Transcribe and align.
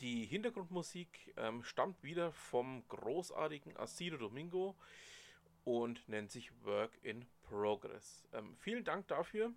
Die 0.00 0.26
Hintergrundmusik 0.26 1.32
ähm, 1.38 1.62
stammt 1.62 2.02
wieder 2.02 2.30
vom 2.32 2.86
großartigen 2.88 3.76
Asido 3.78 4.18
Domingo 4.18 4.76
und 5.64 6.06
nennt 6.06 6.30
sich 6.30 6.52
Work 6.64 6.98
in 7.02 7.26
Progress. 7.42 8.26
Ähm, 8.34 8.54
vielen 8.56 8.84
Dank 8.84 9.08
dafür, 9.08 9.52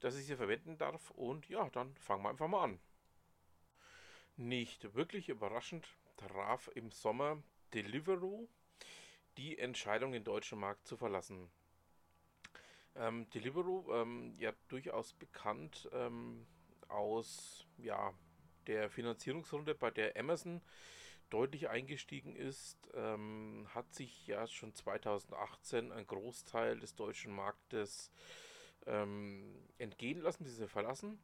dass 0.00 0.18
ich 0.18 0.26
sie 0.26 0.36
verwenden 0.36 0.76
darf 0.76 1.10
und 1.12 1.48
ja, 1.48 1.70
dann 1.70 1.94
fangen 1.96 2.22
wir 2.22 2.28
einfach 2.28 2.48
mal 2.48 2.64
an. 2.64 2.80
Nicht 4.36 4.94
wirklich 4.94 5.30
überraschend 5.30 5.88
traf 6.18 6.70
im 6.74 6.90
Sommer 6.90 7.42
Deliveroo 7.72 8.48
die 9.38 9.58
Entscheidung, 9.58 10.12
den 10.12 10.24
deutschen 10.24 10.58
Markt 10.58 10.86
zu 10.86 10.98
verlassen. 10.98 11.50
Ähm, 12.94 13.28
Deliveroo, 13.30 13.90
ähm, 13.94 14.34
ja 14.38 14.52
durchaus 14.68 15.14
bekannt 15.14 15.88
ähm, 15.92 16.46
aus 16.88 17.66
ja, 17.78 18.12
der 18.66 18.90
Finanzierungsrunde, 18.90 19.74
bei 19.74 19.90
der 19.90 20.16
Amazon 20.16 20.60
deutlich 21.30 21.68
eingestiegen 21.68 22.36
ist, 22.36 22.76
ähm, 22.94 23.66
hat 23.74 23.92
sich 23.94 24.26
ja 24.26 24.46
schon 24.46 24.74
2018 24.74 25.90
ein 25.92 26.06
Großteil 26.06 26.78
des 26.78 26.94
deutschen 26.94 27.34
Marktes 27.34 28.10
ähm, 28.86 29.68
entgehen 29.78 30.20
lassen, 30.20 30.44
diese 30.44 30.68
verlassen 30.68 31.18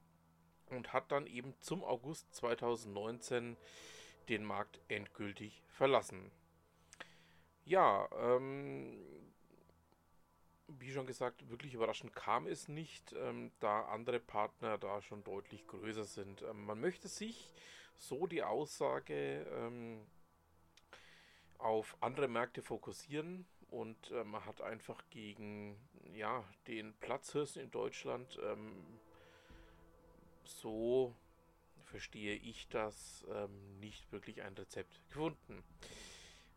und 0.71 0.93
hat 0.93 1.13
dann 1.13 1.27
eben 1.27 1.55
zum 1.61 1.85
August 1.85 2.35
2019 2.35 3.57
den 4.29 4.45
Markt 4.45 4.81
endgültig 4.89 5.63
verlassen. 5.69 6.31
Ja, 7.65 8.09
ähm, 8.19 8.97
wie 10.79 10.93
schon 10.93 11.07
gesagt, 11.07 11.49
wirklich 11.51 11.75
überraschend 11.75 12.15
kam 12.15 12.47
es 12.47 12.69
nicht, 12.69 13.13
ähm, 13.13 13.51
da 13.61 13.83
andere 13.87 14.21
Partner 14.21 14.79
da 14.79 15.03
schon 15.03 15.25
deutlich 15.25 15.67
größer 15.67 16.05
sind. 16.05 16.43
Ähm, 16.43 16.65
man 16.65 16.81
möchte 16.81 17.09
sich, 17.09 17.53
so 17.97 18.27
die 18.27 18.43
Aussage, 18.43 19.47
ähm, 19.53 20.07
auf 21.59 21.97
andere 22.01 22.29
Märkte 22.29 22.63
fokussieren 22.63 23.45
und 23.71 24.11
äh, 24.13 24.25
man 24.25 24.45
hat 24.45 24.61
einfach 24.61 25.03
gegen 25.11 25.77
ja, 26.15 26.45
den 26.69 26.95
Platzhirsten 26.95 27.63
in 27.63 27.71
Deutschland 27.71 28.39
ähm, 28.45 28.85
so 30.45 31.15
verstehe 31.85 32.35
ich 32.35 32.69
das 32.69 33.25
ähm, 33.33 33.79
nicht 33.81 34.11
wirklich 34.13 34.43
ein 34.43 34.55
Rezept 34.55 35.01
gefunden. 35.11 35.63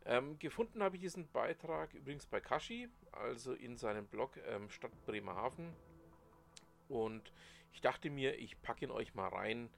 Ähm, 0.05 0.39
gefunden 0.39 0.81
habe 0.81 0.95
ich 0.95 1.01
diesen 1.01 1.27
Beitrag 1.31 1.93
übrigens 1.93 2.25
bei 2.25 2.39
Kashi, 2.39 2.89
also 3.11 3.53
in 3.53 3.77
seinem 3.77 4.07
Blog 4.07 4.37
ähm, 4.47 4.69
Stadt 4.69 4.91
Bremerhaven. 5.05 5.73
Und 6.89 7.31
ich 7.71 7.81
dachte 7.81 8.09
mir, 8.09 8.37
ich 8.37 8.61
packe 8.61 8.85
ihn 8.85 8.91
euch 8.91 9.13
mal 9.13 9.29
rein, 9.29 9.69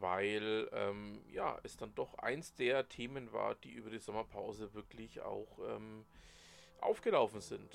weil 0.00 0.68
ähm, 0.72 1.22
ja, 1.30 1.58
es 1.62 1.76
dann 1.76 1.94
doch 1.94 2.14
eins 2.14 2.54
der 2.54 2.88
Themen 2.88 3.32
war, 3.32 3.54
die 3.54 3.70
über 3.70 3.90
die 3.90 3.98
Sommerpause 3.98 4.74
wirklich 4.74 5.20
auch 5.20 5.58
ähm, 5.68 6.04
aufgelaufen 6.80 7.40
sind. 7.40 7.72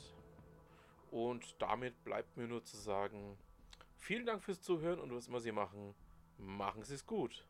Und 1.09 1.55
damit 1.61 2.03
bleibt 2.03 2.35
mir 2.35 2.47
nur 2.47 2.63
zu 2.63 2.75
sagen, 2.75 3.37
vielen 3.95 4.25
Dank 4.25 4.43
fürs 4.43 4.61
Zuhören 4.61 4.99
und 4.99 5.13
was 5.13 5.27
immer 5.27 5.39
Sie 5.39 5.53
machen, 5.53 5.95
machen 6.37 6.83
Sie 6.83 6.95
es 6.95 7.05
gut. 7.05 7.47